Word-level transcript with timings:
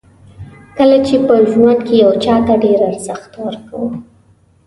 کله 0.77 0.97
چې 1.07 1.15
په 1.27 1.35
ژوند 1.51 1.79
کې 1.85 1.95
یو 2.03 2.11
چاته 2.23 2.53
ډېر 2.63 2.79
ارزښت 2.89 3.31
ورکوو. 3.45 3.87